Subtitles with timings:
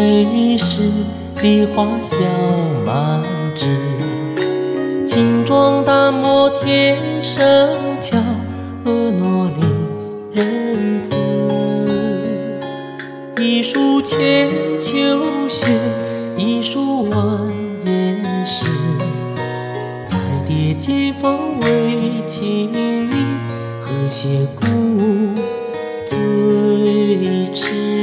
[0.00, 0.90] 风舞美食，
[1.42, 2.16] 梨花笑
[2.86, 3.22] 满
[3.54, 3.66] 枝。
[5.06, 7.44] 轻装淡抹天生
[8.00, 8.16] 俏，
[8.82, 9.60] 婀娜丽
[10.32, 11.14] 人姿。
[13.42, 14.48] 一树千
[14.80, 14.96] 秋
[15.50, 15.66] 雪，
[16.38, 17.20] 一树万
[17.84, 18.64] 年诗。
[20.06, 23.12] 彩蝶接风为轻语，
[23.82, 24.64] 和谐鼓
[26.06, 27.99] 最痴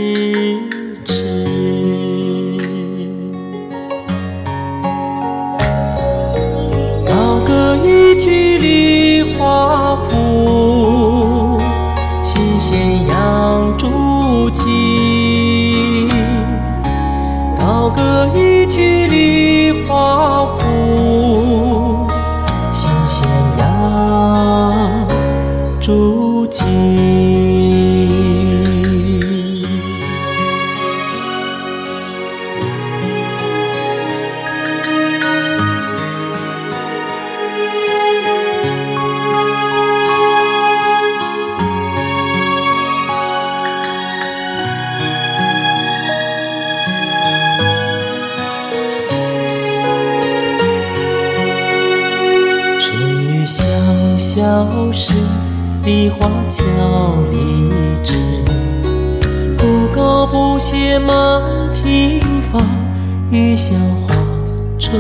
[8.18, 11.62] 一曲梨花赋，
[12.23, 16.10] 细弦扬竹情。
[17.56, 20.64] 高歌一曲梨花赋，
[54.38, 55.13] 小时，
[55.83, 56.63] 梨花俏
[57.31, 57.71] 荔
[58.03, 58.13] 枝。
[59.57, 61.41] 不高不谢满
[61.73, 62.19] 庭
[62.52, 62.61] 芳，
[63.31, 63.75] 雨香
[64.08, 64.13] 花
[64.77, 64.93] 成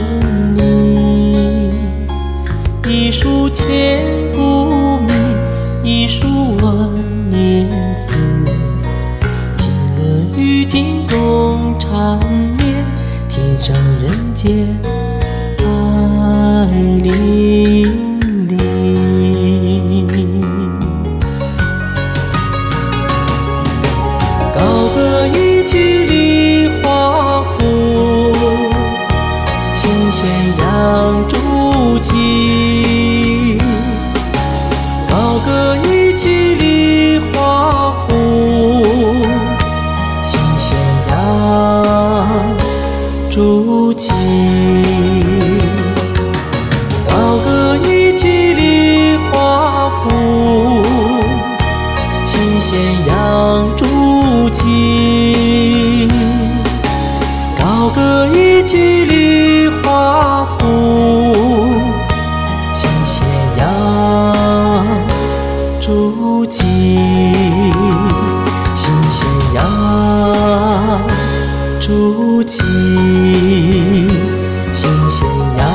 [0.55, 1.71] 泥。
[2.87, 4.01] 一树千
[4.33, 5.13] 古名，
[5.83, 6.89] 一树万
[7.29, 7.93] 年。
[7.93, 8.13] 思。
[9.55, 12.17] 金轮玉镜共缠
[12.57, 12.83] 绵，
[13.29, 14.67] 天上人间
[15.59, 16.71] 爱
[17.03, 18.16] 恋
[30.17, 31.37] 细弦扬竹
[31.99, 33.55] 情。
[35.07, 38.83] 高歌一曲梨花赋，
[40.25, 40.75] 细弦
[41.11, 41.13] 扬
[43.29, 44.11] 竹情。
[47.07, 50.81] 高歌一曲梨花赋，
[52.25, 56.09] 细弦扬竹情。
[57.59, 59.36] 高歌一曲梨
[60.57, 60.61] 福，
[62.73, 63.23] 新斜
[63.57, 63.63] 阳
[65.81, 66.63] 诸暨，
[68.75, 69.57] 新斜阳
[71.79, 72.63] 诸暨，
[74.73, 75.25] 新斜
[75.57, 75.67] 阳。